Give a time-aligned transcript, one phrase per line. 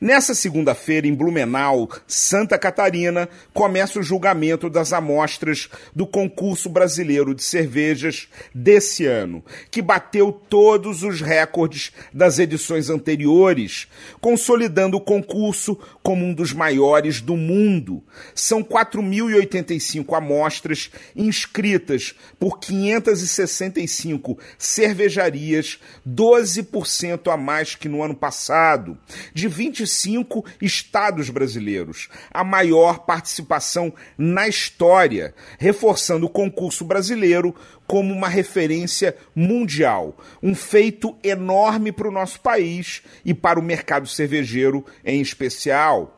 [0.00, 7.42] Nessa segunda-feira, em Blumenau, Santa Catarina, começa o julgamento das amostras do concurso brasileiro de
[7.42, 13.88] cervejas desse ano, que bateu todos os recordes das edições anteriores,
[14.20, 18.02] consolidando o concurso como um dos maiores do mundo.
[18.34, 28.96] São 4.085 amostras inscritas por 565 cervejarias, 12% a mais que no ano passado.
[29.34, 37.52] De 25 estados brasileiros, a maior participação na história, reforçando o concurso brasileiro
[37.84, 40.16] como uma referência mundial.
[40.40, 46.17] Um feito enorme para o nosso país e para o mercado cervejeiro em especial.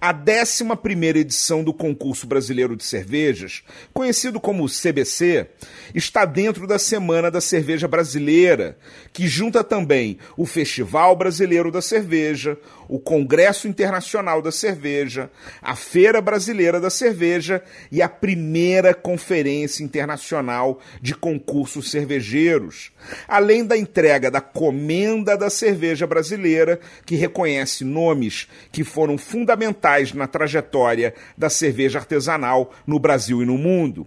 [0.00, 5.46] A 11 edição do Concurso Brasileiro de Cervejas, conhecido como CBC,
[5.94, 8.76] está dentro da Semana da Cerveja Brasileira,
[9.12, 16.20] que junta também o Festival Brasileiro da Cerveja, o Congresso Internacional da Cerveja, a Feira
[16.20, 22.92] Brasileira da Cerveja e a primeira Conferência Internacional de Concursos Cervejeiros,
[23.26, 29.55] além da entrega da Comenda da Cerveja Brasileira, que reconhece nomes que foram fundamentais
[30.12, 34.06] na trajetória da cerveja artesanal no Brasil e no mundo.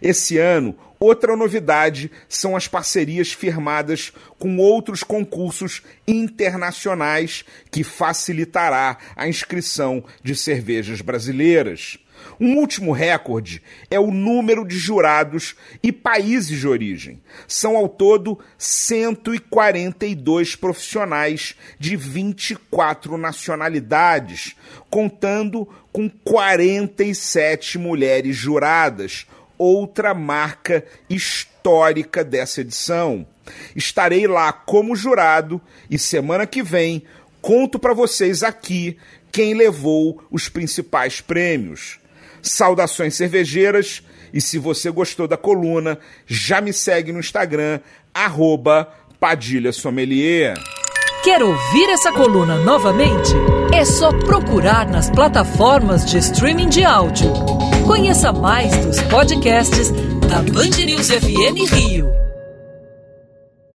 [0.00, 9.28] Esse ano, outra novidade são as parcerias firmadas com outros concursos internacionais que facilitará a
[9.28, 11.98] inscrição de cervejas brasileiras.
[12.40, 17.20] Um último recorde é o número de jurados e países de origem.
[17.46, 24.54] São ao todo 142 profissionais de 24 nacionalidades,
[24.88, 29.26] contando com 47 mulheres juradas,
[29.58, 33.26] outra marca histórica dessa edição.
[33.74, 35.60] Estarei lá como jurado
[35.90, 37.02] e semana que vem
[37.40, 38.96] conto para vocês aqui
[39.32, 41.98] quem levou os principais prêmios.
[42.40, 44.02] Saudações cervejeiras
[44.32, 47.80] e se você gostou da coluna, já me segue no Instagram,
[49.18, 50.54] Padilha Sommelier.
[51.24, 53.32] Quer ouvir essa coluna novamente?
[53.74, 57.32] É só procurar nas plataformas de streaming de áudio.
[57.88, 59.90] Conheça mais dos podcasts
[60.28, 62.27] da Band News FM Rio.